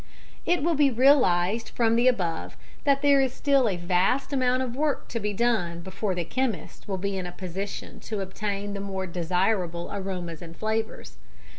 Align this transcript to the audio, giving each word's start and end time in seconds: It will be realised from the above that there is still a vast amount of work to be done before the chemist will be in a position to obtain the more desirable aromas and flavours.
It 0.47 0.63
will 0.63 0.73
be 0.73 0.89
realised 0.89 1.69
from 1.69 1.95
the 1.95 2.07
above 2.07 2.57
that 2.85 3.03
there 3.03 3.21
is 3.21 3.31
still 3.35 3.69
a 3.69 3.77
vast 3.77 4.33
amount 4.33 4.63
of 4.63 4.75
work 4.75 5.07
to 5.09 5.19
be 5.19 5.31
done 5.31 5.81
before 5.81 6.15
the 6.15 6.23
chemist 6.25 6.87
will 6.87 6.97
be 6.97 7.19
in 7.19 7.27
a 7.27 7.31
position 7.31 7.99
to 8.09 8.19
obtain 8.21 8.73
the 8.73 8.79
more 8.79 9.05
desirable 9.05 9.91
aromas 9.93 10.41
and 10.41 10.57
flavours. 10.57 11.17